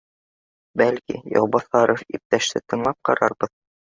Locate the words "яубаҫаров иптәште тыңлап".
1.35-2.99